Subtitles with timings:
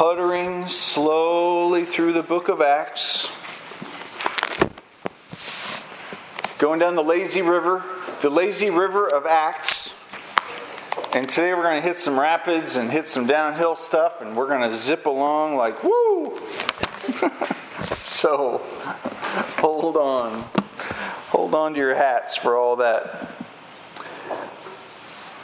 [0.00, 3.30] puttering slowly through the book of Acts,
[6.56, 7.84] going down the lazy river,
[8.22, 9.92] the lazy river of Acts.
[11.12, 14.48] And today we're going to hit some rapids and hit some downhill stuff, and we're
[14.48, 16.38] going to zip along like woo!
[17.98, 18.62] so
[19.58, 20.48] hold on.
[21.28, 23.28] Hold on to your hats for all that.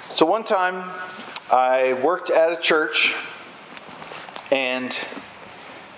[0.08, 0.90] So one time
[1.52, 3.14] I worked at a church
[4.50, 4.96] and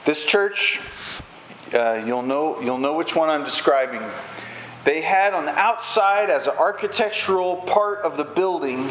[0.04, 0.80] this church,
[1.74, 4.02] uh, you'll know you'll know which one I'm describing.
[4.84, 8.90] They had on the outside, as an architectural part of the building,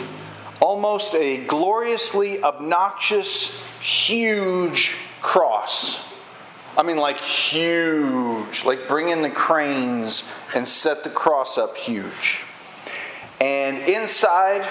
[0.59, 6.13] almost a gloriously obnoxious, huge cross.
[6.77, 12.43] I mean, like huge, like bring in the cranes and set the cross up huge.
[13.41, 14.67] And inside,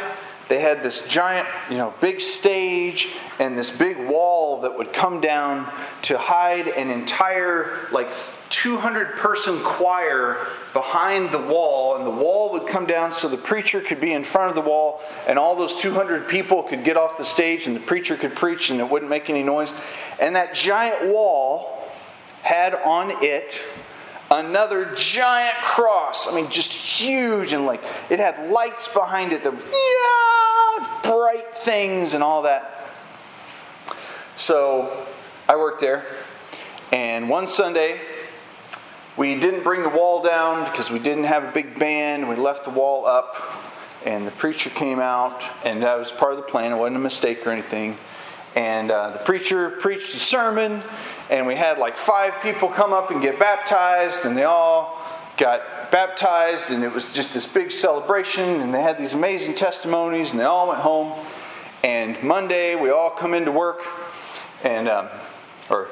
[0.49, 5.21] they had this giant, you know, big stage and this big wall that would come
[5.21, 5.71] down
[6.03, 8.09] to hide an entire, like,
[8.49, 10.39] 200 person choir
[10.73, 14.23] behind the wall, and the wall would come down so the preacher could be in
[14.23, 17.75] front of the wall, and all those 200 people could get off the stage, and
[17.75, 19.75] the preacher could preach, and it wouldn't make any noise.
[20.21, 21.85] And that giant wall
[22.43, 23.61] had on it
[24.31, 26.31] another giant cross.
[26.31, 32.15] I mean, just huge, and like it had lights behind it the yeah, bright things
[32.15, 32.89] and all that.
[34.37, 35.07] So
[35.49, 36.05] I worked there,
[36.93, 38.01] and one Sunday
[39.17, 42.29] we didn't bring the wall down because we didn't have a big band.
[42.29, 43.35] We left the wall up,
[44.05, 46.73] and the preacher came out, and that was part of the plan.
[46.73, 47.97] It wasn't a mistake or anything.
[48.55, 50.83] And uh, the preacher preached a sermon,
[51.31, 55.01] and we had like five people come up and get baptized, and they all
[55.37, 60.31] got baptized, and it was just this big celebration, and they had these amazing testimonies,
[60.33, 61.13] and they all went home.
[61.85, 63.83] And Monday, we all come into work,
[64.65, 65.09] and um,
[65.71, 65.89] or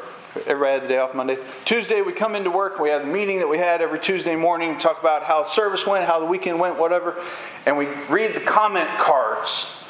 [0.46, 1.38] everybody had the day off Monday.
[1.64, 2.78] Tuesday, we come into work.
[2.78, 6.04] We have the meeting that we had every Tuesday morning, talk about how service went,
[6.04, 7.22] how the weekend went, whatever,
[7.66, 9.80] and we read the comment cards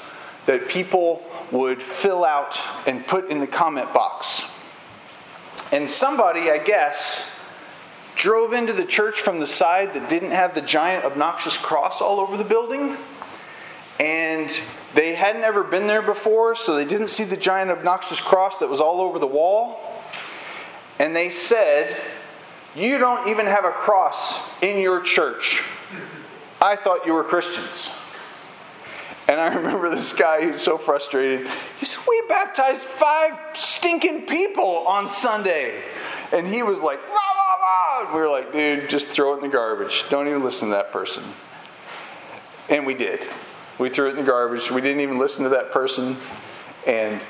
[0.46, 4.33] that people would fill out and put in the comment box.
[5.72, 7.40] And somebody, I guess,
[8.16, 12.20] drove into the church from the side that didn't have the giant obnoxious cross all
[12.20, 12.96] over the building.
[13.98, 14.50] And
[14.94, 18.68] they hadn't ever been there before, so they didn't see the giant obnoxious cross that
[18.68, 19.80] was all over the wall.
[20.98, 21.96] And they said,
[22.74, 25.62] You don't even have a cross in your church.
[26.60, 27.98] I thought you were Christians.
[29.26, 31.48] And I remember this guy who's so frustrated.
[32.08, 35.80] We baptized five stinking people on Sunday.
[36.32, 38.14] And he was like, rah, rah.
[38.14, 40.04] We were like, Dude, just throw it in the garbage.
[40.10, 41.22] Don't even listen to that person.
[42.68, 43.26] And we did.
[43.78, 44.70] We threw it in the garbage.
[44.70, 46.16] We didn't even listen to that person.
[46.86, 47.22] And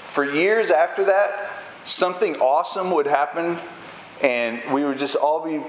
[0.00, 1.50] for years after that,
[1.84, 3.58] something awesome would happen.
[4.22, 5.62] And we would just all be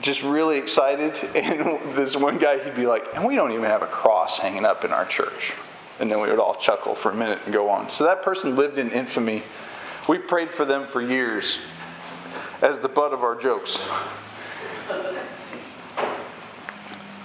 [0.00, 1.18] just really excited.
[1.34, 4.64] And this one guy, he'd be like, and we don't even have a cross hanging
[4.64, 5.52] up in our church.
[6.00, 7.90] And then we would all chuckle for a minute and go on.
[7.90, 9.42] So that person lived in infamy.
[10.08, 11.60] We prayed for them for years
[12.62, 13.86] as the butt of our jokes.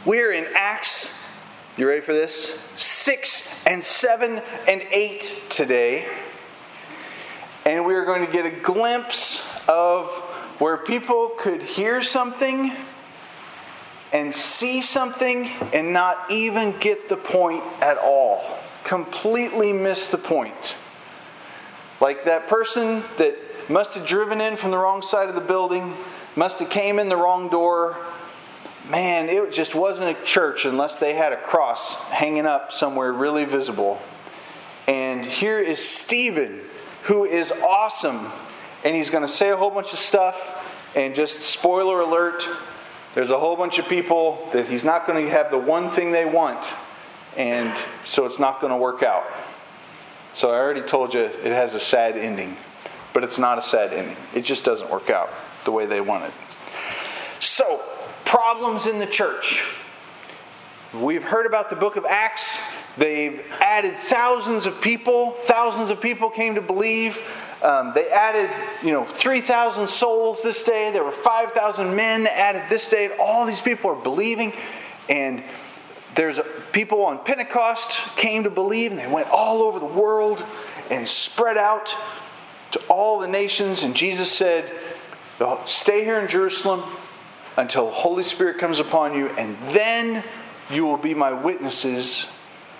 [0.05, 1.25] We're in Acts,
[1.77, 2.61] you ready for this?
[2.75, 6.07] 6 and 7 and 8 today.
[7.65, 10.07] And we are going to get a glimpse of
[10.59, 12.71] where people could hear something
[14.13, 18.43] and see something and not even get the point at all.
[18.85, 20.77] Completely miss the point.
[21.99, 23.37] Like that person that
[23.69, 25.93] must have driven in from the wrong side of the building,
[26.37, 27.97] must have came in the wrong door.
[28.89, 33.43] Man, it just wasn't a church unless they had a cross hanging up somewhere really
[33.43, 34.01] visible.
[34.87, 36.61] And here is Stephen,
[37.03, 38.31] who is awesome
[38.85, 40.93] and he's going to say a whole bunch of stuff.
[40.95, 42.47] And just spoiler alert,
[43.15, 46.11] there's a whole bunch of people that he's not going to have the one thing
[46.11, 46.71] they want,
[47.37, 49.25] and so it's not going to work out.
[50.33, 52.57] So I already told you it has a sad ending,
[53.13, 54.17] but it's not a sad ending.
[54.33, 55.29] It just doesn't work out
[55.63, 56.33] the way they want it.
[57.39, 57.81] So,
[58.25, 59.63] problems in the church.
[60.93, 62.61] We've heard about the book of Acts.
[62.97, 65.31] They've added thousands of people.
[65.31, 67.21] Thousands of people came to believe.
[67.61, 68.49] Um, they added,
[68.83, 70.91] you know, 3,000 souls this day.
[70.91, 73.15] There were 5,000 men added this day.
[73.19, 74.53] All these people are believing.
[75.09, 75.43] And
[76.15, 76.39] there's
[76.71, 80.43] people on Pentecost came to believe, and they went all over the world
[80.89, 81.93] and spread out
[82.71, 83.83] to all the nations.
[83.83, 84.71] And Jesus said,
[85.65, 86.83] Stay here in Jerusalem
[87.57, 90.23] until Holy Spirit comes upon you, and then
[90.71, 92.31] you will be my witnesses,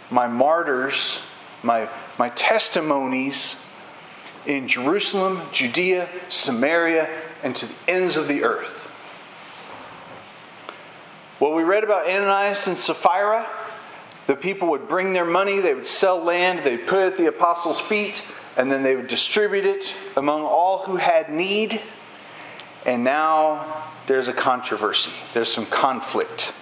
[0.10, 1.26] my martyrs,
[1.64, 3.70] my, my testimonies
[4.46, 7.10] in Jerusalem, Judea, Samaria,
[7.44, 8.85] and to the ends of the earth.
[11.38, 13.46] What we read about Ananias and Sapphira,
[14.26, 17.28] the people would bring their money, they would sell land, they'd put it at the
[17.28, 18.24] apostles' feet,
[18.56, 21.82] and then they would distribute it among all who had need.
[22.86, 26.54] And now there's a controversy, there's some conflict.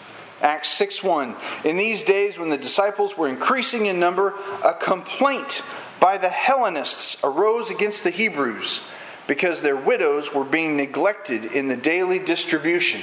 [0.41, 1.35] Acts 6 1.
[1.65, 4.33] In these days, when the disciples were increasing in number,
[4.65, 5.61] a complaint
[5.99, 8.83] by the Hellenists arose against the Hebrews
[9.27, 13.01] because their widows were being neglected in the daily distribution.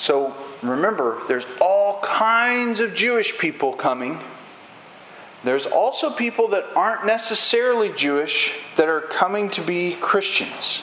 [0.00, 4.18] So remember, there's all kinds of Jewish people coming.
[5.44, 10.82] There's also people that aren't necessarily Jewish that are coming to be Christians.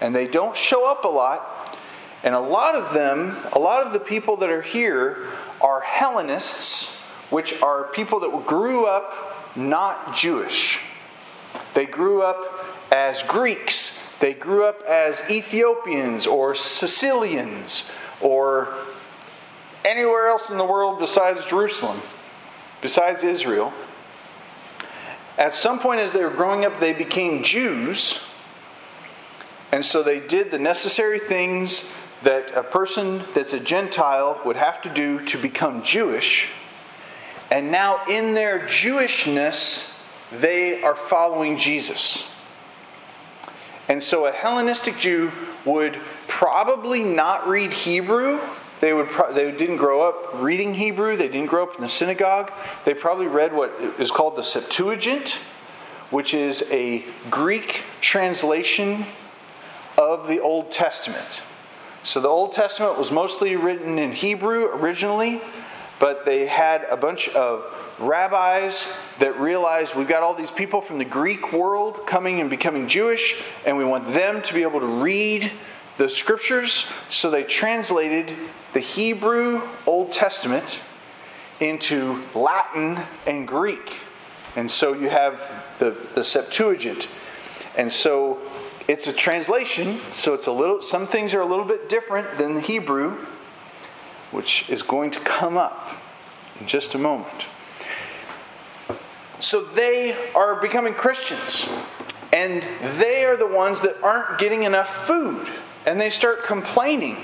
[0.00, 1.76] And they don't show up a lot.
[2.22, 5.18] And a lot of them, a lot of the people that are here
[5.60, 10.80] are Hellenists, which are people that grew up not Jewish.
[11.74, 17.90] They grew up as Greeks, they grew up as Ethiopians or Sicilians
[18.20, 18.74] or
[19.84, 22.00] anywhere else in the world besides Jerusalem,
[22.80, 23.72] besides Israel.
[25.36, 28.24] At some point, as they were growing up, they became Jews.
[29.72, 34.80] And so they did the necessary things that a person that's a Gentile would have
[34.82, 36.52] to do to become Jewish.
[37.50, 40.00] And now, in their Jewishness,
[40.30, 42.30] they are following Jesus.
[43.88, 45.30] And so, a Hellenistic Jew
[45.64, 48.40] would probably not read Hebrew.
[48.80, 51.16] They, would pro- they didn't grow up reading Hebrew.
[51.16, 52.52] They didn't grow up in the synagogue.
[52.84, 55.30] They probably read what is called the Septuagint,
[56.10, 59.04] which is a Greek translation
[59.96, 61.42] of the Old Testament.
[62.02, 65.40] So the Old Testament was mostly written in Hebrew originally,
[65.98, 67.64] but they had a bunch of
[67.98, 72.88] rabbis that realized we've got all these people from the Greek world coming and becoming
[72.88, 75.50] Jewish, and we want them to be able to read
[75.96, 76.90] the scriptures.
[77.08, 78.34] So they translated
[78.72, 80.80] the Hebrew Old Testament
[81.60, 84.00] into Latin and Greek.
[84.56, 87.08] And so you have the, the Septuagint.
[87.76, 88.38] And so
[88.86, 92.54] it's a translation, so it's a little some things are a little bit different than
[92.54, 93.16] the Hebrew
[94.34, 95.96] which is going to come up
[96.60, 97.46] in just a moment.
[99.38, 101.68] So they are becoming Christians,
[102.32, 102.64] and
[102.98, 105.48] they are the ones that aren't getting enough food,
[105.86, 107.16] and they start complaining.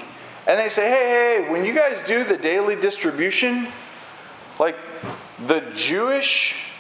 [0.47, 3.69] And they say, hey, hey, when you guys do the daily distribution,
[4.59, 4.77] like
[5.47, 6.73] the Jewish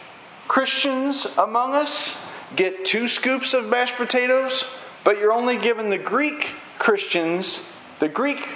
[0.48, 4.64] Christians among us get two scoops of mashed potatoes,
[5.04, 8.48] but you're only giving the Greek Christians, the Greek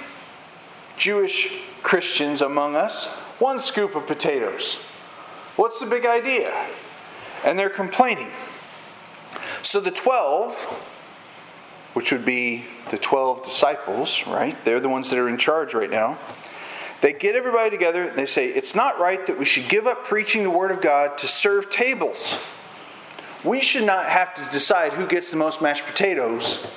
[0.97, 4.75] Jewish Christians among us one scoop of potatoes.
[5.55, 6.53] What's the big idea?
[7.43, 8.31] And they're complaining.
[9.61, 10.94] So the 12,
[11.95, 14.61] which would be the 12 disciples, right?
[14.65, 16.17] They're the ones that are in charge right now.
[16.99, 20.03] They get everybody together and they say, It's not right that we should give up
[20.03, 22.37] preaching the Word of God to serve tables.
[23.45, 26.67] We should not have to decide who gets the most mashed potatoes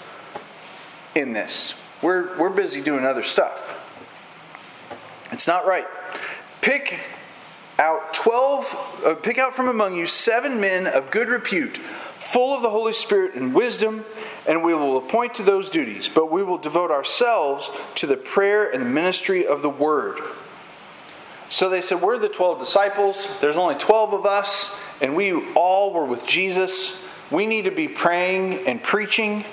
[1.17, 1.81] in this.
[2.01, 3.75] We're, we're busy doing other stuff.
[5.33, 5.87] It's not right.
[6.61, 7.01] Pick
[7.77, 12.63] out 12, uh, pick out from among you seven men of good repute, full of
[12.63, 14.05] the Holy Spirit and wisdom,
[14.47, 16.09] and we will appoint to those duties.
[16.09, 20.21] But we will devote ourselves to the prayer and the ministry of the word.
[21.51, 23.41] So they said, We're the 12 disciples.
[23.41, 27.07] There's only 12 of us, and we all were with Jesus.
[27.31, 29.45] We need to be praying and preaching.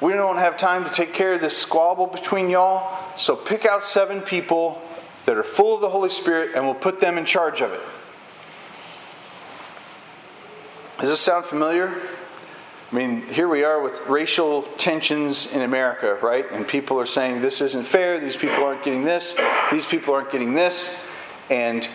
[0.00, 2.96] We don't have time to take care of this squabble between y'all.
[3.16, 4.80] So pick out seven people
[5.26, 7.82] that are full of the Holy Spirit and we'll put them in charge of it.
[11.00, 11.94] Does this sound familiar?
[12.90, 16.50] I mean, here we are with racial tensions in America, right?
[16.50, 19.38] And people are saying this isn't fair, these people aren't getting this,
[19.70, 21.06] these people aren't getting this.
[21.50, 21.86] And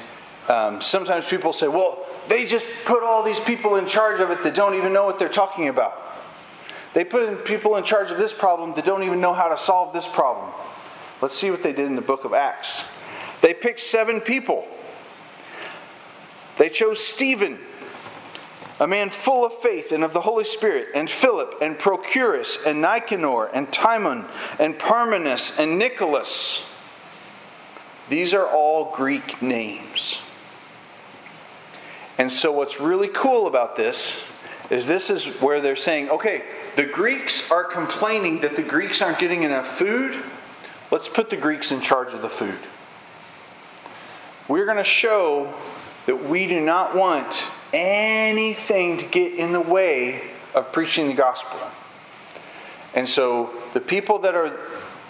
[0.47, 4.43] um, sometimes people say, well, they just put all these people in charge of it
[4.43, 5.99] that don't even know what they're talking about.
[6.93, 9.57] They put in people in charge of this problem that don't even know how to
[9.57, 10.51] solve this problem.
[11.21, 12.87] Let's see what they did in the book of Acts.
[13.41, 14.67] They picked seven people.
[16.59, 17.57] They chose Stephen,
[18.83, 22.81] a man full of faith and of the Holy Spirit, and Philip, and Prochorus, and
[22.81, 24.25] Nicanor, and Timon,
[24.59, 26.69] and Parmenas, and Nicholas.
[28.09, 30.21] These are all Greek names.
[32.17, 34.29] And so, what's really cool about this
[34.69, 36.43] is this is where they're saying, okay,
[36.75, 40.21] the Greeks are complaining that the Greeks aren't getting enough food.
[40.91, 42.59] Let's put the Greeks in charge of the food
[44.47, 45.53] we're going to show
[46.05, 50.21] that we do not want anything to get in the way
[50.53, 51.59] of preaching the gospel.
[52.93, 54.57] And so the people that are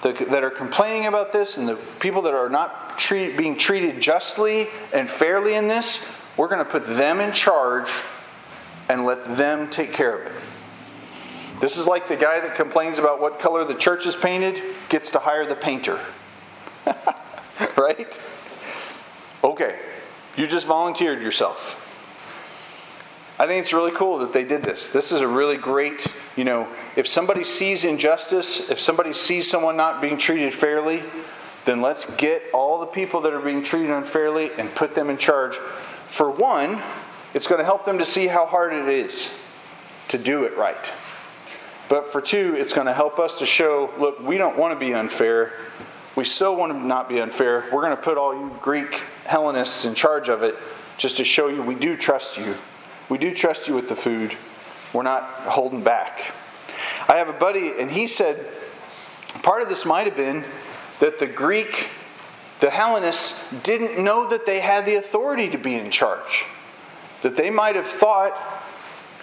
[0.01, 4.67] that are complaining about this and the people that are not treat, being treated justly
[4.91, 7.89] and fairly in this, we're going to put them in charge
[8.89, 11.61] and let them take care of it.
[11.61, 15.11] This is like the guy that complains about what color the church is painted gets
[15.11, 16.01] to hire the painter.
[17.77, 18.21] right?
[19.41, 19.79] Okay,
[20.35, 21.82] you just volunteered yourself.
[23.39, 24.89] I think it's really cool that they did this.
[24.89, 29.75] This is a really great, you know, if somebody sees injustice, if somebody sees someone
[29.75, 31.03] not being treated fairly,
[31.65, 35.17] then let's get all the people that are being treated unfairly and put them in
[35.17, 35.55] charge.
[35.55, 36.79] For one,
[37.33, 39.39] it's going to help them to see how hard it is
[40.09, 40.93] to do it right.
[41.89, 44.85] But for two, it's going to help us to show look, we don't want to
[44.85, 45.53] be unfair.
[46.15, 47.65] We so want to not be unfair.
[47.73, 50.55] We're going to put all you Greek Hellenists in charge of it
[50.97, 52.55] just to show you we do trust you
[53.09, 54.35] we do trust you with the food.
[54.93, 56.33] We're not holding back.
[57.07, 58.45] I have a buddy, and he said
[59.41, 60.43] part of this might have been
[60.99, 61.89] that the Greek,
[62.59, 66.45] the Hellenists, didn't know that they had the authority to be in charge.
[67.23, 68.37] That they might have thought,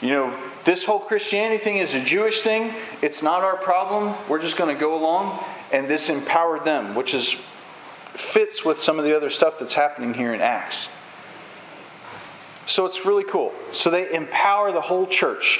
[0.00, 2.72] you know, this whole Christianity thing is a Jewish thing.
[3.02, 4.14] It's not our problem.
[4.28, 5.42] We're just going to go along.
[5.72, 7.32] And this empowered them, which is
[8.12, 10.88] fits with some of the other stuff that's happening here in Acts.
[12.70, 13.52] So it's really cool.
[13.72, 15.58] So they empower the whole church.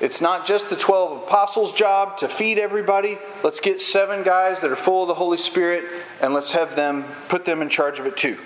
[0.00, 3.18] It's not just the 12 apostles' job to feed everybody.
[3.42, 5.84] Let's get seven guys that are full of the Holy Spirit
[6.22, 8.38] and let's have them put them in charge of it too.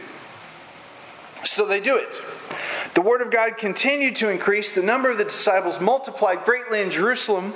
[1.44, 2.20] So they do it.
[2.94, 4.72] The word of God continued to increase.
[4.72, 7.54] The number of the disciples multiplied greatly in Jerusalem,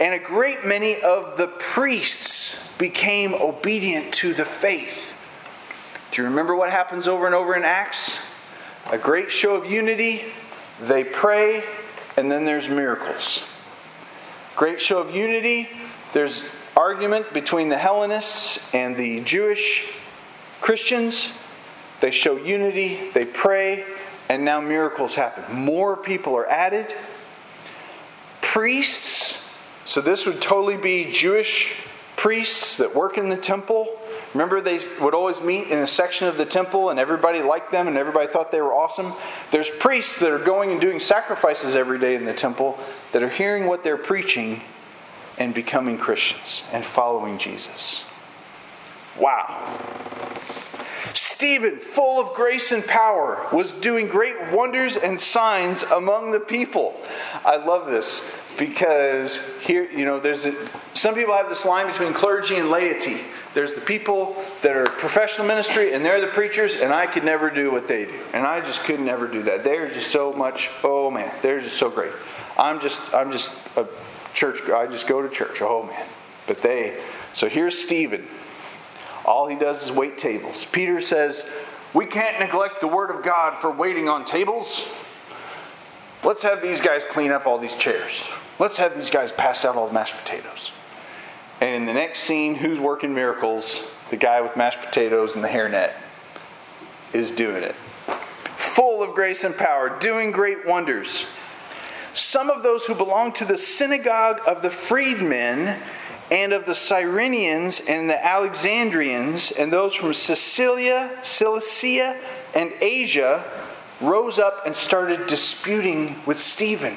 [0.00, 5.12] and a great many of the priests became obedient to the faith.
[6.10, 8.17] Do you remember what happens over and over in Acts?
[8.90, 10.24] A great show of unity.
[10.80, 11.62] They pray,
[12.16, 13.48] and then there's miracles.
[14.56, 15.68] Great show of unity.
[16.12, 19.94] There's argument between the Hellenists and the Jewish
[20.60, 21.38] Christians.
[22.00, 23.84] They show unity, they pray,
[24.28, 25.54] and now miracles happen.
[25.54, 26.94] More people are added.
[28.40, 31.84] Priests, so this would totally be Jewish
[32.16, 33.97] priests that work in the temple
[34.34, 37.88] Remember, they would always meet in a section of the temple and everybody liked them
[37.88, 39.14] and everybody thought they were awesome?
[39.50, 42.78] There's priests that are going and doing sacrifices every day in the temple
[43.12, 44.62] that are hearing what they're preaching
[45.38, 48.04] and becoming Christians and following Jesus.
[49.18, 49.78] Wow.
[51.14, 57.00] Stephen, full of grace and power, was doing great wonders and signs among the people.
[57.44, 60.54] I love this because here, you know, there's a,
[60.94, 63.20] some people have this line between clergy and laity.
[63.54, 67.50] There's the people that are professional ministry, and they're the preachers, and I could never
[67.50, 68.18] do what they do.
[68.32, 69.64] And I just could never do that.
[69.64, 72.12] They're just so much, oh man, they're just so great.
[72.58, 73.88] I'm just, I'm just a
[74.34, 76.06] church, I just go to church, oh man.
[76.46, 76.98] But they,
[77.32, 78.26] so here's Stephen.
[79.24, 80.64] All he does is wait tables.
[80.64, 81.50] Peter says,
[81.92, 84.90] We can't neglect the word of God for waiting on tables.
[86.24, 88.26] Let's have these guys clean up all these chairs.
[88.58, 90.72] Let's have these guys pass out all the mashed potatoes.
[91.60, 93.92] And in the next scene, who's working miracles?
[94.10, 95.92] The guy with mashed potatoes and the hairnet
[97.12, 97.74] is doing it.
[97.74, 101.26] Full of grace and power, doing great wonders.
[102.14, 105.80] Some of those who belonged to the synagogue of the freedmen
[106.30, 112.16] and of the Cyrenians and the Alexandrians and those from Sicilia, Cilicia,
[112.54, 113.44] and Asia
[114.00, 116.96] rose up and started disputing with Stephen.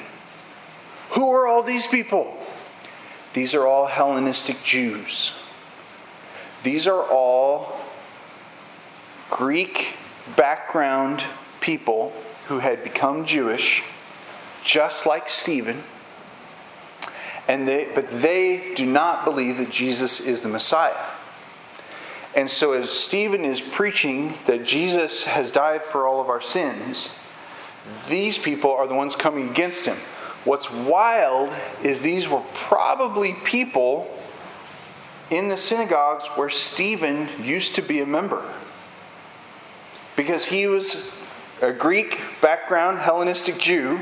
[1.10, 2.38] Who are all these people?
[3.32, 5.38] These are all Hellenistic Jews.
[6.62, 7.80] These are all
[9.30, 9.96] Greek
[10.36, 11.24] background
[11.60, 12.12] people
[12.48, 13.82] who had become Jewish,
[14.62, 15.82] just like Stephen.
[17.48, 21.06] And they, but they do not believe that Jesus is the Messiah.
[22.34, 27.18] And so, as Stephen is preaching that Jesus has died for all of our sins,
[28.08, 29.96] these people are the ones coming against him.
[30.44, 34.10] What's wild is these were probably people
[35.30, 38.42] in the synagogues where Stephen used to be a member.
[40.16, 41.18] Because he was
[41.62, 44.00] a Greek background Hellenistic Jew.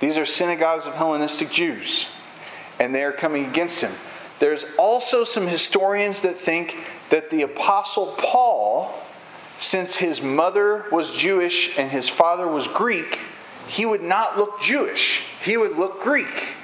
[0.00, 2.08] These are synagogues of Hellenistic Jews.
[2.80, 3.92] And they are coming against him.
[4.40, 6.76] There's also some historians that think
[7.10, 8.92] that the Apostle Paul,
[9.60, 13.18] since his mother was Jewish and his father was Greek,
[13.70, 16.54] he would not look Jewish, he would look Greek.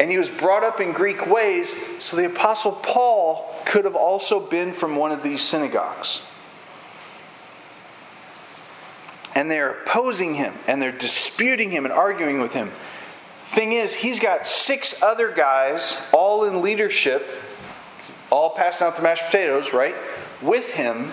[0.00, 4.38] And he was brought up in Greek ways, so the Apostle Paul could have also
[4.38, 6.24] been from one of these synagogues.
[9.38, 12.72] and they're opposing him and they're disputing him and arguing with him.
[13.44, 17.24] Thing is, he's got six other guys, all in leadership,
[18.30, 19.94] all passing out the mashed potatoes, right?
[20.42, 21.12] With him.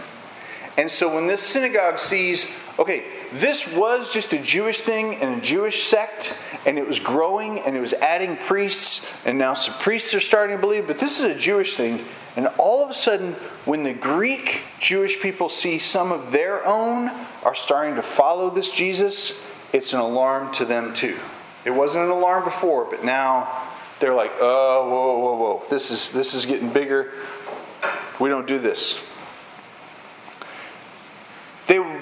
[0.76, 5.46] And so when this synagogue sees, okay, this was just a Jewish thing and a
[5.46, 10.14] Jewish sect, and it was growing and it was adding priests, and now some priests
[10.14, 12.04] are starting to believe, but this is a Jewish thing.
[12.36, 17.10] And all of a sudden, when the Greek Jewish people see some of their own
[17.44, 21.18] are starting to follow this Jesus, it's an alarm to them too.
[21.64, 23.64] It wasn't an alarm before, but now
[24.00, 25.64] they're like, oh, whoa, whoa, whoa.
[25.70, 27.14] This is, this is getting bigger.
[28.20, 29.10] We don't do this.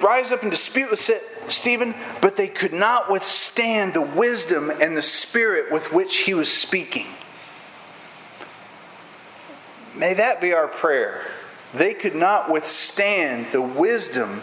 [0.04, 1.00] Rise up and dispute with
[1.48, 6.52] Stephen, but they could not withstand the wisdom and the spirit with which he was
[6.52, 7.08] speaking.
[9.96, 11.26] May that be our prayer.
[11.74, 14.42] They could not withstand the wisdom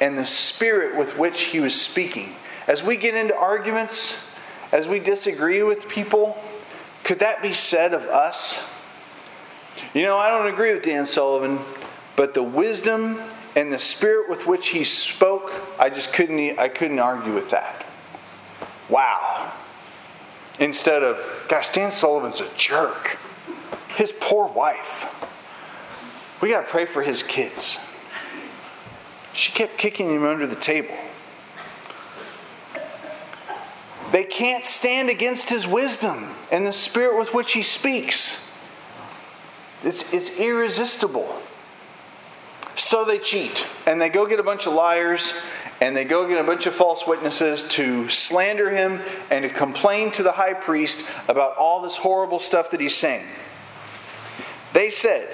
[0.00, 2.36] and the spirit with which he was speaking.
[2.68, 4.32] As we get into arguments,
[4.70, 6.38] as we disagree with people,
[7.02, 8.80] could that be said of us?
[9.92, 11.58] You know, I don't agree with Dan Sullivan,
[12.14, 13.18] but the wisdom
[13.56, 17.84] and the spirit with which he spoke, I just couldn't I couldn't argue with that.
[18.88, 19.52] Wow.
[20.58, 23.18] Instead of, gosh, Dan Sullivan's a jerk.
[23.96, 25.16] His poor wife.
[26.42, 27.78] We got to pray for his kids.
[29.32, 30.96] She kept kicking him under the table.
[34.12, 38.50] They can't stand against his wisdom and the spirit with which he speaks.
[39.84, 41.40] It's, it's irresistible.
[42.90, 45.32] So they cheat and they go get a bunch of liars
[45.80, 50.10] and they go get a bunch of false witnesses to slander him and to complain
[50.10, 53.24] to the high priest about all this horrible stuff that he's saying.
[54.72, 55.32] They said,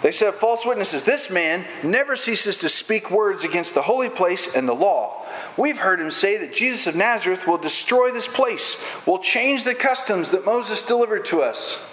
[0.00, 4.56] they said, false witnesses, this man never ceases to speak words against the holy place
[4.56, 5.26] and the law.
[5.58, 9.74] We've heard him say that Jesus of Nazareth will destroy this place, will change the
[9.74, 11.86] customs that Moses delivered to us.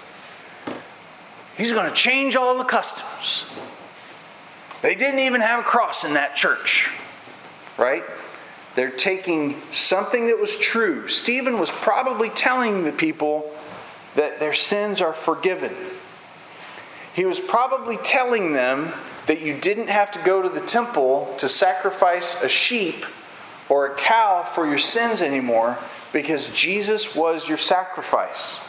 [1.58, 3.44] He's going to change all the customs.
[4.82, 6.92] They didn't even have a cross in that church,
[7.78, 8.04] right?
[8.76, 11.08] They're taking something that was true.
[11.08, 13.52] Stephen was probably telling the people
[14.16, 15.76] that their sins are forgiven.
[17.16, 18.94] He was probably telling them
[19.26, 23.04] that you didn't have to go to the temple to sacrifice a sheep
[23.70, 25.78] or a cow for your sins anymore
[26.14, 28.67] because Jesus was your sacrifice.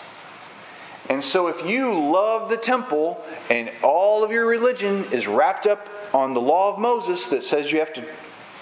[1.09, 5.89] And so, if you love the temple and all of your religion is wrapped up
[6.13, 8.05] on the law of Moses that says you have to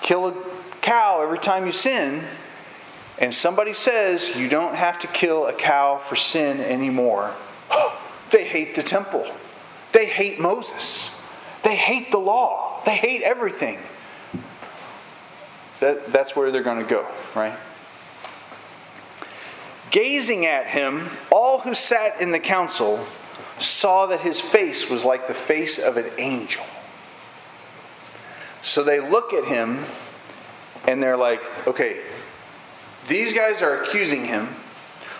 [0.03, 0.35] kill a
[0.81, 2.23] cow every time you sin,
[3.19, 7.35] and somebody says you don't have to kill a cow for sin anymore,
[8.31, 9.27] they hate the temple.
[9.93, 11.19] They hate Moses.
[11.63, 12.81] They hate the law.
[12.85, 13.79] They hate everything.
[15.81, 17.57] That, that's where they're going to go, right?
[19.97, 23.03] Gazing at him, all who sat in the council
[23.59, 26.65] saw that his face was like the face of an angel.
[28.61, 29.87] So they look at him
[30.87, 32.03] and they're like, okay,
[33.09, 34.49] these guys are accusing him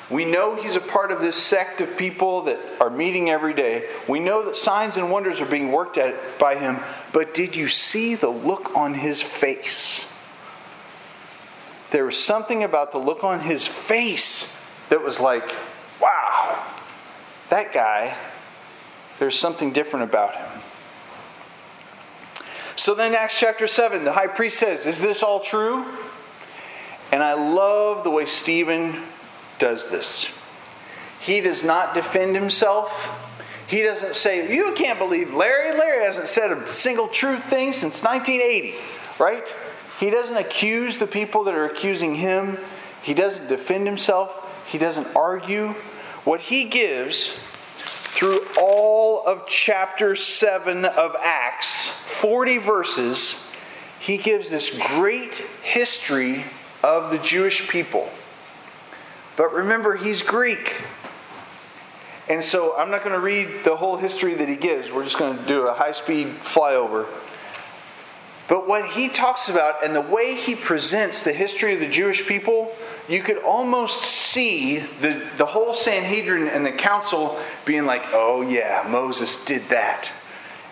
[0.09, 3.89] we know he's a part of this sect of people that are meeting every day.
[4.07, 6.79] We know that signs and wonders are being worked at by him.
[7.13, 10.09] But did you see the look on his face?
[11.91, 14.56] There was something about the look on his face
[14.89, 15.55] that was like,
[16.01, 16.65] wow,
[17.51, 18.17] that guy,
[19.19, 20.63] there's something different about him.
[22.77, 25.87] So then, Acts chapter 7, the high priest says, Is this all true?
[27.11, 29.03] And I love the way Stephen
[29.59, 30.33] does this.
[31.21, 33.23] He does not defend himself.
[33.67, 35.77] He doesn't say, You can't believe Larry.
[35.77, 38.77] Larry hasn't said a single true thing since 1980,
[39.19, 39.53] right?
[39.99, 42.59] He doesn't accuse the people that are accusing him.
[43.03, 44.46] He doesn't defend himself.
[44.67, 45.75] He doesn't argue.
[46.25, 47.29] What he gives
[48.17, 53.51] through all of chapter 7 of Acts, 40 verses,
[54.01, 56.45] he gives this great history
[56.83, 58.09] of the Jewish people.
[59.37, 60.83] But remember, he's Greek.
[62.29, 64.91] And so I'm not going to read the whole history that he gives.
[64.91, 67.07] We're just going to do a high speed flyover.
[68.49, 72.27] But what he talks about and the way he presents the history of the Jewish
[72.27, 72.73] people,
[73.09, 78.87] you could almost see the, the whole Sanhedrin and the council being like, oh, yeah,
[78.89, 80.11] Moses did that.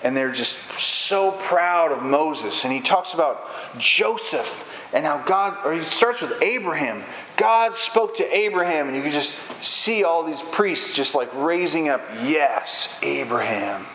[0.02, 2.64] And they're just so proud of Moses.
[2.64, 7.02] And he talks about Joseph and how God, or he starts with Abraham.
[7.36, 11.88] God spoke to Abraham, and you can just see all these priests just like raising
[11.88, 13.86] up, yes, Abraham.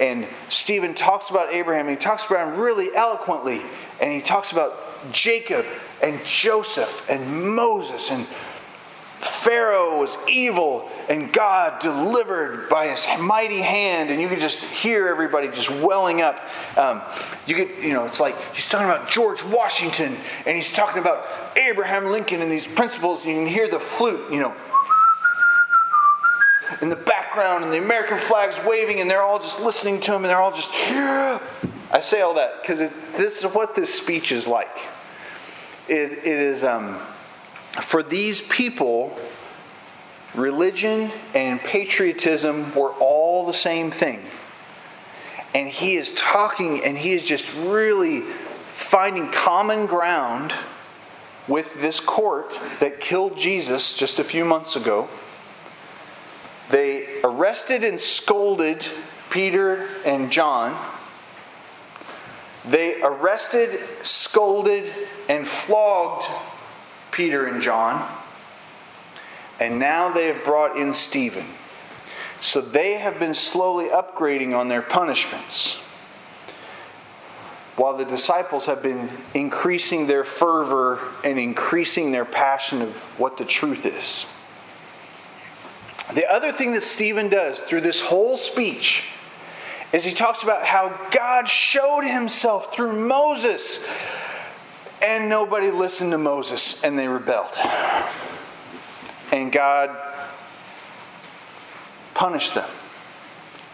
[0.00, 3.62] And Stephen talks about Abraham, and he talks about him really eloquently,
[4.00, 4.78] and he talks about
[5.12, 5.66] Jacob
[6.02, 8.26] and Joseph and Moses and
[9.20, 15.08] Pharaoh was evil and God delivered by his mighty hand, and you could just hear
[15.08, 16.38] everybody just welling up.
[16.76, 17.02] Um,
[17.46, 20.14] you could, you know, it's like he's talking about George Washington
[20.46, 24.30] and he's talking about Abraham Lincoln and these principles, and you can hear the flute,
[24.30, 24.54] you know,
[26.80, 30.18] in the background, and the American flag's waving, and they're all just listening to him,
[30.18, 31.40] and they're all just, yeah.
[31.90, 32.78] I say all that because
[33.16, 34.76] this is what this speech is like.
[35.88, 36.64] it, it is.
[36.64, 36.98] Um,
[37.80, 39.16] for these people,
[40.34, 44.24] religion and patriotism were all the same thing.
[45.54, 50.52] And he is talking and he is just really finding common ground
[51.46, 55.08] with this court that killed Jesus just a few months ago.
[56.70, 58.86] They arrested and scolded
[59.30, 60.76] Peter and John.
[62.66, 64.92] They arrested, scolded,
[65.28, 66.26] and flogged
[67.10, 68.06] Peter and John,
[69.58, 71.46] and now they have brought in Stephen.
[72.40, 75.80] So they have been slowly upgrading on their punishments,
[77.76, 83.44] while the disciples have been increasing their fervor and increasing their passion of what the
[83.44, 84.26] truth is.
[86.14, 89.10] The other thing that Stephen does through this whole speech
[89.92, 93.86] is he talks about how God showed himself through Moses
[95.02, 97.56] and nobody listened to Moses and they rebelled.
[99.30, 99.96] And God
[102.14, 102.68] punished them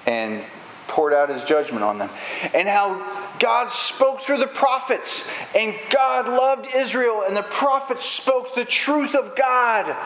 [0.06, 0.44] and
[0.86, 2.10] poured out his judgment on them.
[2.52, 3.00] And how
[3.38, 9.14] God spoke through the prophets, and God loved Israel, and the prophets spoke the truth
[9.14, 9.96] of God.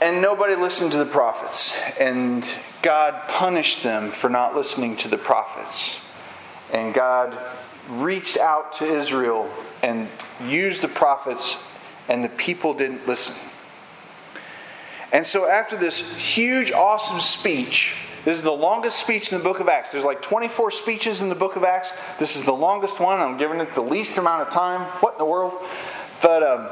[0.00, 1.78] And nobody listened to the prophets.
[1.98, 2.48] And
[2.82, 6.00] God punished them for not listening to the prophets.
[6.72, 7.38] And God
[7.88, 9.50] reached out to Israel
[9.82, 10.08] and
[10.42, 11.70] used the prophets,
[12.08, 13.36] and the people didn't listen.
[15.12, 19.60] And so, after this huge, awesome speech, this is the longest speech in the book
[19.60, 19.92] of Acts.
[19.92, 21.92] There's like 24 speeches in the book of Acts.
[22.18, 23.20] This is the longest one.
[23.20, 24.80] I'm giving it the least amount of time.
[25.00, 25.52] What in the world?
[26.22, 26.68] But um,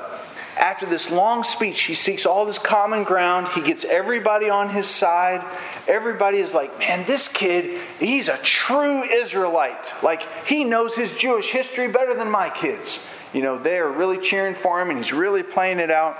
[0.59, 3.49] after this long speech, he seeks all this common ground.
[3.49, 5.45] He gets everybody on his side.
[5.89, 9.95] Everybody is like, man, this kid, he's a true Israelite.
[10.03, 13.07] Like, he knows his Jewish history better than my kids.
[13.33, 16.19] You know, they are really cheering for him and he's really playing it out.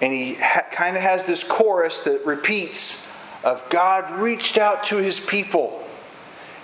[0.00, 3.12] And he ha- kind of has this chorus that repeats
[3.44, 5.84] of God reached out to his people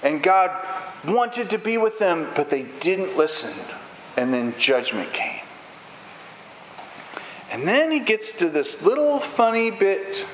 [0.03, 0.51] and God
[1.07, 3.77] wanted to be with them, but they didn't listen.
[4.17, 5.44] And then judgment came.
[7.55, 10.27] And then he gets to this little funny bit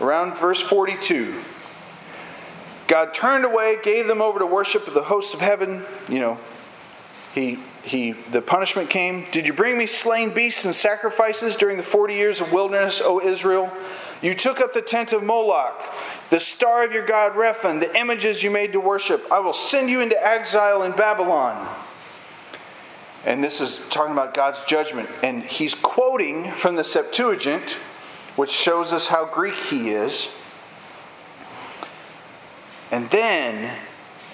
[0.00, 1.40] around verse 42.
[2.88, 5.84] God turned away, gave them over to worship of the host of heaven.
[6.08, 6.38] You know,
[7.32, 9.24] he, he, the punishment came.
[9.30, 13.20] Did you bring me slain beasts and sacrifices during the 40 years of wilderness, O
[13.20, 13.72] Israel?
[14.20, 15.80] You took up the tent of Moloch,
[16.28, 19.24] the star of your God Rephan, the images you made to worship.
[19.30, 21.68] I will send you into exile in Babylon.
[23.24, 25.08] And this is talking about God's judgment.
[25.22, 27.70] And he's quoting from the Septuagint,
[28.36, 30.34] which shows us how Greek he is.
[32.90, 33.76] And then,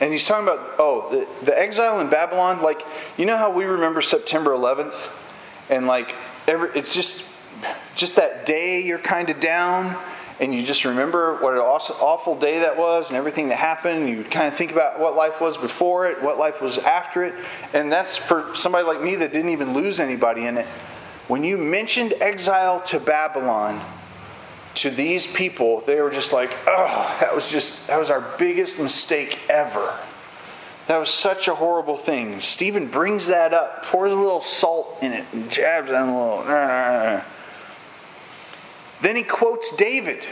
[0.00, 2.82] and he's talking about, oh, the, the exile in Babylon, like,
[3.16, 5.16] you know how we remember September 11th?
[5.70, 6.14] And like,
[6.48, 7.30] every, it's just,
[7.94, 9.96] just that day you're kind of down
[10.40, 14.08] and you just remember what an awful day that was and everything that happened.
[14.08, 17.34] You kind of think about what life was before it, what life was after it.
[17.74, 20.66] And that's for somebody like me that didn't even lose anybody in it.
[21.28, 23.80] When you mentioned exile to Babylon,
[24.76, 28.80] to these people, they were just like, oh, that was just, that was our biggest
[28.80, 29.94] mistake ever.
[30.86, 32.40] That was such a horrible thing.
[32.40, 37.24] Stephen brings that up, pours a little salt in it, and jabs on a little.
[39.02, 40.24] Then he quotes David.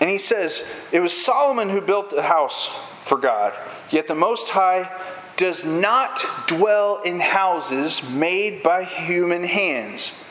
[0.00, 2.66] And he says, It was Solomon who built the house
[3.02, 3.54] for God,
[3.90, 4.90] yet the Most High
[5.36, 10.22] does not dwell in houses made by human hands.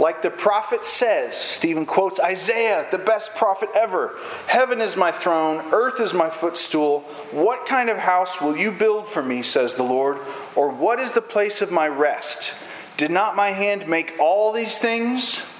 [0.00, 5.72] Like the prophet says, Stephen quotes Isaiah, the best prophet ever Heaven is my throne,
[5.72, 7.00] earth is my footstool.
[7.32, 10.18] What kind of house will you build for me, says the Lord?
[10.54, 12.54] Or what is the place of my rest?
[12.96, 15.57] Did not my hand make all these things?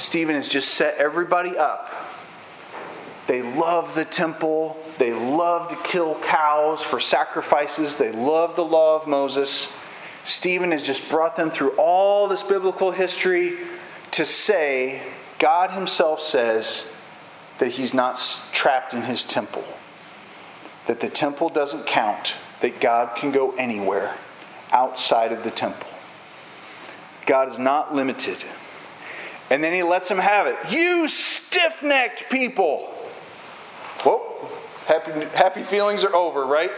[0.00, 1.92] Stephen has just set everybody up.
[3.26, 4.78] They love the temple.
[4.98, 7.96] They love to kill cows for sacrifices.
[7.96, 9.78] They love the law of Moses.
[10.24, 13.58] Stephen has just brought them through all this biblical history
[14.12, 15.02] to say
[15.38, 16.96] God Himself says
[17.58, 18.18] that He's not
[18.52, 19.64] trapped in His temple,
[20.86, 24.16] that the temple doesn't count, that God can go anywhere
[24.72, 25.88] outside of the temple.
[27.26, 28.38] God is not limited.
[29.50, 30.56] And then he lets them have it.
[30.70, 32.86] You stiff necked people.
[34.02, 34.48] Whoa,
[34.86, 36.70] happy, happy feelings are over, right?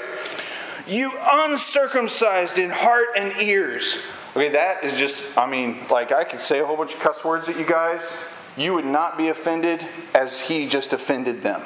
[0.87, 4.05] You uncircumcised in heart and ears.
[4.35, 7.23] Okay, that is just, I mean, like I could say a whole bunch of cuss
[7.25, 8.25] words at you guys.
[8.57, 11.63] You would not be offended as he just offended them.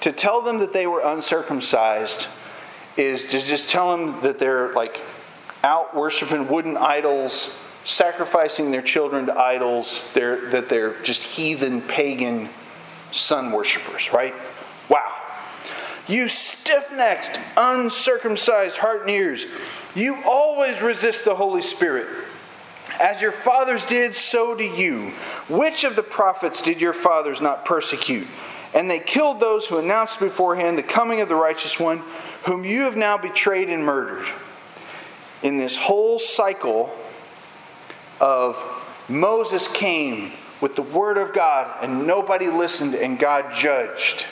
[0.00, 2.26] To tell them that they were uncircumcised
[2.96, 5.02] is to just tell them that they're like
[5.62, 12.50] out worshiping wooden idols, sacrificing their children to idols, they're, that they're just heathen, pagan
[13.12, 14.34] sun worshippers, right?
[14.90, 15.14] Wow.
[16.08, 19.46] You stiff necked, uncircumcised heart and ears,
[19.94, 22.08] you always resist the Holy Spirit.
[23.00, 25.10] As your fathers did, so do you.
[25.48, 28.26] Which of the prophets did your fathers not persecute?
[28.74, 32.02] And they killed those who announced beforehand the coming of the righteous one,
[32.44, 34.26] whom you have now betrayed and murdered.
[35.42, 36.96] In this whole cycle
[38.20, 38.56] of
[39.08, 44.24] Moses came with the word of God, and nobody listened, and God judged.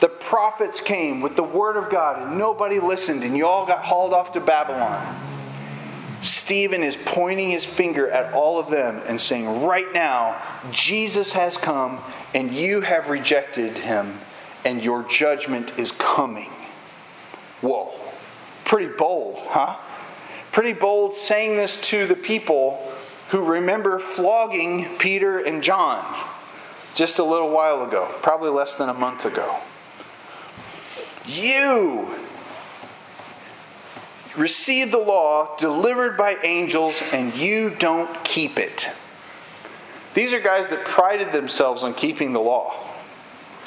[0.00, 3.84] The prophets came with the word of God, and nobody listened, and you all got
[3.84, 5.22] hauled off to Babylon.
[6.22, 11.56] Stephen is pointing his finger at all of them and saying, Right now, Jesus has
[11.56, 12.00] come,
[12.34, 14.20] and you have rejected him,
[14.64, 16.50] and your judgment is coming.
[17.60, 17.92] Whoa.
[18.64, 19.76] Pretty bold, huh?
[20.56, 22.82] Pretty bold saying this to the people
[23.28, 26.02] who remember flogging Peter and John
[26.94, 29.58] just a little while ago, probably less than a month ago.
[31.26, 32.08] You
[34.34, 38.88] received the law delivered by angels, and you don't keep it.
[40.14, 42.72] These are guys that prided themselves on keeping the law.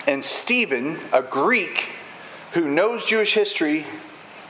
[0.08, 1.90] And Stephen, a Greek
[2.54, 3.86] who knows Jewish history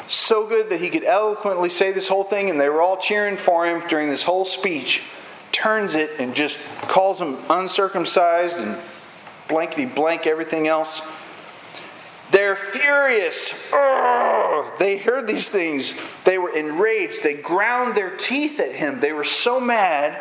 [0.10, 3.38] so good that he could eloquently say this whole thing, and they were all cheering
[3.38, 5.04] for him during this whole speech,
[5.52, 8.78] turns it and just calls him uncircumcised and
[9.48, 11.02] blankety blank everything else.
[12.32, 13.72] They're furious.
[13.72, 14.78] Urgh!
[14.78, 16.00] They heard these things.
[16.26, 17.24] They were enraged.
[17.24, 19.00] They ground their teeth at him.
[19.00, 20.20] They were so mad.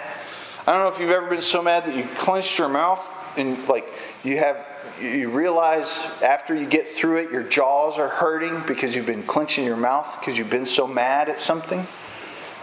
[0.66, 3.04] I don't know if you've ever been so mad that you clenched your mouth
[3.36, 3.90] and like
[4.24, 4.67] you have
[5.00, 9.64] you realize after you get through it your jaws are hurting because you've been clenching
[9.64, 11.86] your mouth because you've been so mad at something.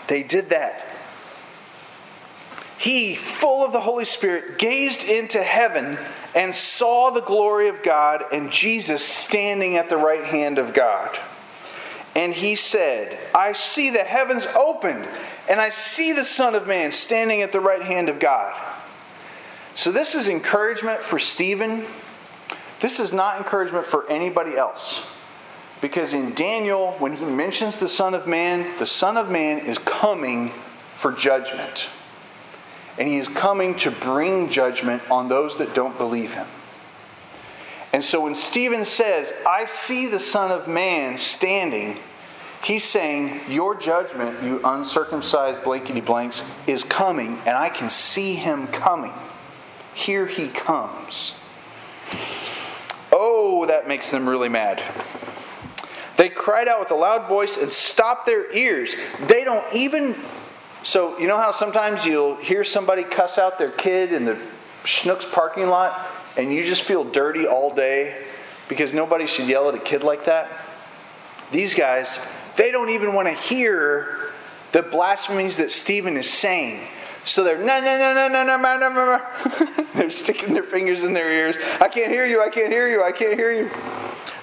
[0.08, 0.86] They did that.
[2.78, 5.98] He, full of the Holy Spirit, gazed into heaven
[6.36, 11.18] and saw the glory of God and Jesus standing at the right hand of God.
[12.16, 15.08] And he said, I see the heavens opened,
[15.50, 18.56] and I see the Son of Man standing at the right hand of God.
[19.74, 21.84] So, this is encouragement for Stephen.
[22.86, 25.12] This is not encouragement for anybody else.
[25.82, 29.80] Because in Daniel, when he mentions the Son of Man, the Son of Man is
[29.80, 30.50] coming
[30.94, 31.90] for judgment
[33.00, 36.46] and he is coming to bring judgment on those that don't believe him.
[37.92, 41.98] And so when Stephen says, I see the Son of Man standing,
[42.64, 48.68] he's saying, Your judgment, you uncircumcised blankety blanks, is coming, and I can see him
[48.68, 49.14] coming.
[49.96, 51.34] Here he comes.
[53.18, 54.84] Oh, that makes them really mad.
[56.18, 58.94] They cried out with a loud voice and stopped their ears.
[59.28, 60.16] They don't even
[60.84, 64.38] so, you know how sometimes you'll hear somebody cuss out their kid in the
[64.84, 65.98] Schnucks parking lot
[66.38, 68.22] and you just feel dirty all day
[68.68, 70.48] because nobody should yell at a kid like that?
[71.54, 72.20] These guys,
[72.58, 74.30] they don't even want to hear
[74.74, 76.86] the blasphemies that Stephen is saying.
[77.26, 81.14] So they're no no no no no no no no they're sticking their fingers in
[81.14, 81.58] their ears.
[81.82, 82.42] I can't hear you.
[82.42, 83.04] I can't hear you.
[83.04, 83.72] I can't hear you.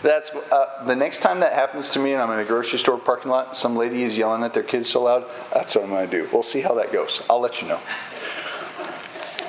[0.02, 2.98] That's uh, the next time that happens to me and I'm in a grocery store
[2.98, 6.10] parking lot, some lady is yelling at their kids so loud, that's what I'm going
[6.10, 6.28] to do.
[6.32, 7.22] We'll see how that goes.
[7.30, 7.78] I'll let you know.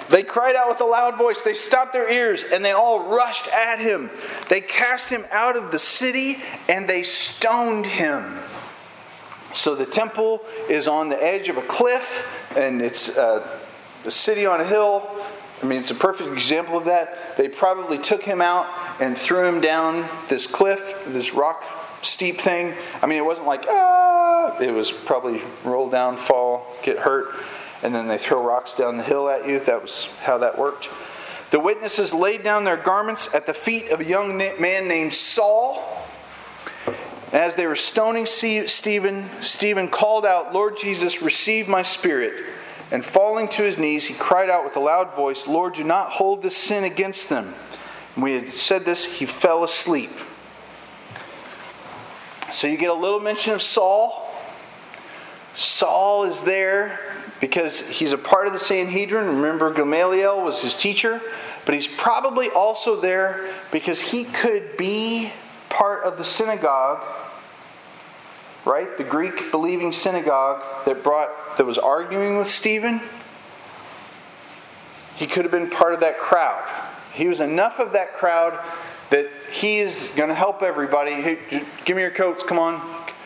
[0.10, 1.41] They cried out with a loud voice.
[1.41, 4.12] They stopped their ears and they all rushed at him.
[4.48, 6.38] They cast him out of the city
[6.69, 8.38] and they stoned him.
[9.54, 13.46] So the temple is on the edge of a cliff and it's uh,
[14.04, 15.10] the city on a hill.
[15.62, 17.38] I mean, it's a perfect example of that.
[17.38, 18.68] They probably took him out
[19.00, 21.63] and threw him down this cliff, this rock
[22.02, 22.74] steep thing.
[23.02, 27.34] I mean, it wasn't like, ah, it was probably roll down, fall, get hurt,
[27.82, 29.60] and then they throw rocks down the hill at you.
[29.60, 30.89] That was how that worked.
[31.52, 36.03] The witnesses laid down their garments at the feet of a young man named Saul.
[37.34, 42.43] And as they were stoning Stephen, Stephen called out, Lord Jesus, receive my spirit.
[42.91, 46.12] And falling to his knees, he cried out with a loud voice, Lord, do not
[46.12, 47.56] hold this sin against them.
[48.13, 50.12] When we had said this, he fell asleep.
[52.52, 54.32] So you get a little mention of Saul.
[55.56, 57.00] Saul is there
[57.39, 59.26] because he's a part of the Sanhedrin.
[59.26, 61.19] Remember, Gamaliel was his teacher,
[61.65, 65.32] but he's probably also there because he could be
[65.74, 67.04] part of the synagogue,
[68.64, 68.96] right?
[68.98, 73.02] The Greek believing synagogue that brought that was arguing with Stephen.
[75.16, 76.64] He could have been part of that crowd.
[77.14, 78.58] He was enough of that crowd
[79.10, 81.12] that he's going to help everybody.
[81.12, 82.82] Hey, give me your coats, come on,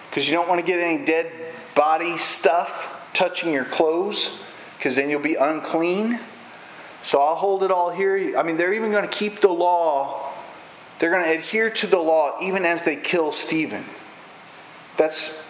[0.09, 1.31] because you don't want to get any dead
[1.75, 4.41] body stuff touching your clothes,
[4.77, 6.19] because then you'll be unclean.
[7.01, 8.37] So I'll hold it all here.
[8.37, 10.26] I mean, they're even going to keep the law.
[10.99, 13.85] They're going to adhere to the law even as they kill Stephen.
[14.97, 15.47] That's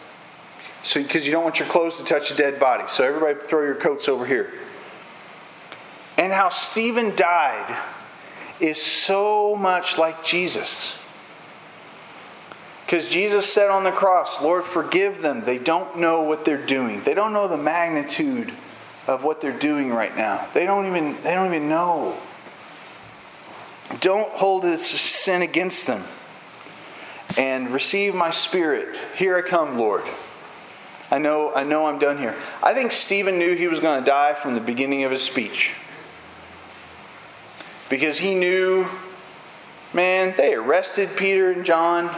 [0.84, 2.86] so because you don't want your clothes to touch a dead body.
[2.88, 4.54] So everybody throw your coats over here.
[6.18, 7.78] And how Stephen died
[8.60, 11.04] is so much like Jesus.
[12.86, 15.44] Because Jesus said on the cross, Lord, forgive them.
[15.44, 17.04] They don't know what they're doing.
[17.04, 18.54] They don't know the magnitude
[19.08, 20.48] of what they're doing right now.
[20.54, 22.18] They don't even, they don't even know.
[24.00, 26.04] Don't hold this sin against them.
[27.38, 28.96] And receive my spirit.
[29.16, 30.04] Here I come, Lord.
[31.10, 32.36] I know, I know I'm done here.
[32.62, 35.74] I think Stephen knew he was going to die from the beginning of his speech
[37.90, 38.86] because he knew,
[39.94, 42.14] man, they arrested Peter and John.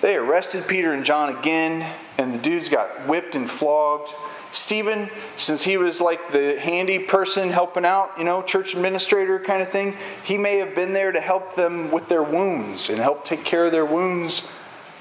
[0.00, 4.10] They arrested Peter and John again, and the dudes got whipped and flogged.
[4.52, 9.62] Stephen, since he was like the handy person helping out, you know, church administrator kind
[9.62, 13.24] of thing, he may have been there to help them with their wounds and help
[13.24, 14.50] take care of their wounds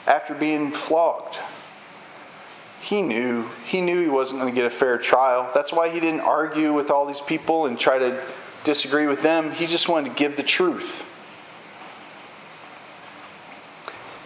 [0.06, 1.38] after being flogged.
[2.80, 3.48] He knew.
[3.66, 5.50] He knew he wasn't going to get a fair trial.
[5.54, 8.22] That's why he didn't argue with all these people and try to
[8.64, 9.52] disagree with them.
[9.52, 11.06] He just wanted to give the truth.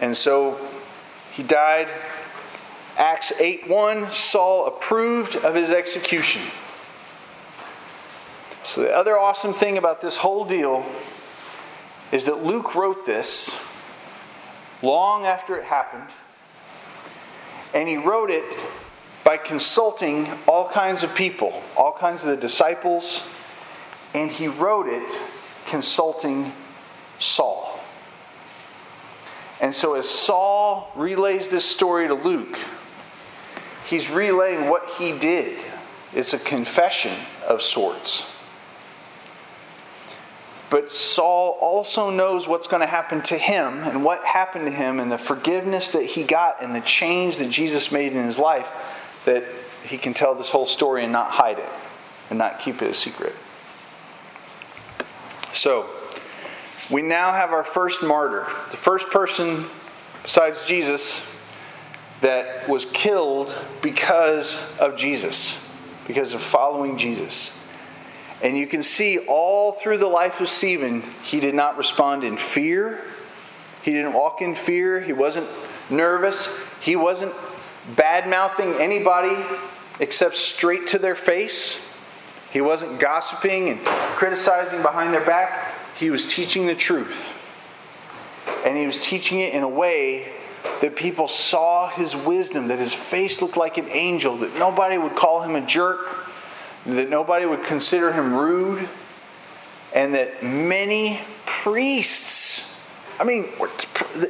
[0.00, 0.60] And so
[1.32, 1.88] he died.
[2.96, 6.42] Acts 8 1, Saul approved of his execution.
[8.62, 10.86] So, the other awesome thing about this whole deal
[12.12, 13.60] is that Luke wrote this
[14.82, 16.08] long after it happened,
[17.74, 18.44] and he wrote it
[19.24, 23.28] by consulting all kinds of people, all kinds of the disciples,
[24.14, 25.10] and he wrote it
[25.66, 26.52] consulting
[27.18, 27.80] Saul.
[29.60, 32.58] And so, as Saul relays this story to Luke,
[33.86, 35.58] he's relaying what he did.
[36.12, 37.12] It's a confession
[37.48, 38.30] of sorts.
[40.70, 44.98] But Saul also knows what's going to happen to him and what happened to him
[44.98, 48.72] and the forgiveness that he got and the change that Jesus made in his life
[49.24, 49.44] that
[49.84, 51.68] he can tell this whole story and not hide it
[52.30, 53.34] and not keep it a secret.
[55.52, 55.88] So,
[56.90, 59.66] we now have our first martyr, the first person
[60.22, 61.33] besides Jesus
[62.20, 65.62] that was killed because of Jesus,
[66.06, 67.56] because of following Jesus.
[68.42, 72.36] And you can see all through the life of Stephen, he did not respond in
[72.36, 73.00] fear.
[73.82, 75.00] He didn't walk in fear.
[75.00, 75.46] He wasn't
[75.90, 76.58] nervous.
[76.80, 77.32] He wasn't
[77.96, 79.36] bad mouthing anybody
[80.00, 81.90] except straight to their face.
[82.52, 85.74] He wasn't gossiping and criticizing behind their back.
[85.96, 87.32] He was teaching the truth.
[88.64, 90.32] And he was teaching it in a way
[90.80, 95.14] that people saw his wisdom, that his face looked like an angel, that nobody would
[95.14, 96.26] call him a jerk,
[96.86, 98.88] that nobody would consider him rude,
[99.94, 102.86] and that many priests,
[103.18, 103.46] I mean,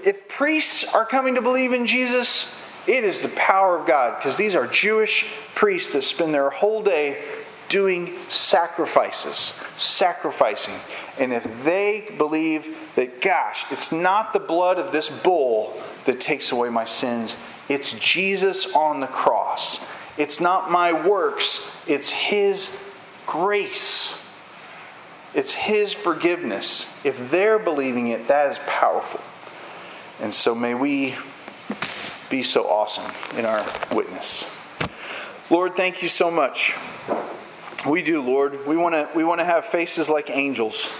[0.04, 4.36] if priests are coming to believe in Jesus, it is the power of God, because
[4.36, 7.22] these are Jewish priests that spend their whole day
[7.68, 10.74] doing sacrifices, sacrificing.
[11.18, 16.50] And if they believe that, gosh, it's not the blood of this bull that takes
[16.50, 17.36] away my sins,
[17.68, 19.84] it's Jesus on the cross.
[20.18, 22.80] It's not my works, it's His
[23.26, 24.20] grace.
[25.34, 27.04] It's His forgiveness.
[27.04, 29.20] If they're believing it, that is powerful.
[30.20, 31.16] And so may we
[32.30, 34.50] be so awesome in our witness.
[35.50, 36.74] Lord, thank you so much.
[37.86, 38.66] We do, Lord.
[38.66, 40.90] We want to we want to have faces like angels.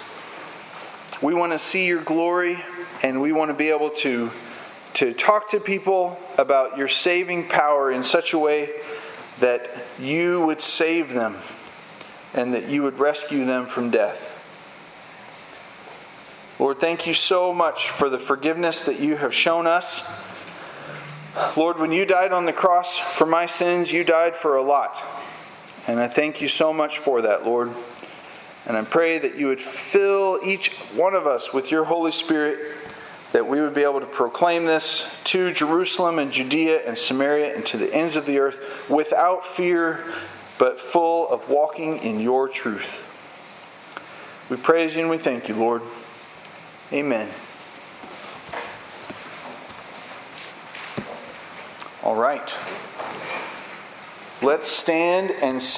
[1.22, 2.62] We want to see your glory
[3.02, 4.30] and we want to be able to
[4.94, 8.70] to talk to people about your saving power in such a way
[9.40, 11.36] that you would save them
[12.34, 14.32] and that you would rescue them from death.
[16.58, 20.06] Lord, thank you so much for the forgiveness that you have shown us.
[21.56, 25.02] Lord, when you died on the cross for my sins, you died for a lot.
[25.86, 27.72] And I thank you so much for that, Lord.
[28.66, 32.76] And I pray that you would fill each one of us with your Holy Spirit,
[33.32, 37.66] that we would be able to proclaim this to Jerusalem and Judea and Samaria and
[37.66, 40.04] to the ends of the earth without fear,
[40.58, 43.02] but full of walking in your truth.
[44.48, 45.82] We praise you and we thank you, Lord.
[46.92, 47.28] Amen.
[52.02, 52.54] All right.
[54.42, 55.72] Let's stand and sing.